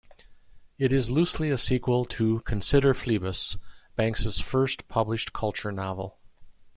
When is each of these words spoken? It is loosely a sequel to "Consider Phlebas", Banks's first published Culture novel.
It 0.79 0.91
is 0.91 1.11
loosely 1.11 1.51
a 1.51 1.59
sequel 1.59 2.05
to 2.05 2.39
"Consider 2.39 2.95
Phlebas", 2.95 3.57
Banks's 3.95 4.39
first 4.39 4.87
published 4.87 5.31
Culture 5.31 5.71
novel. 5.71 6.17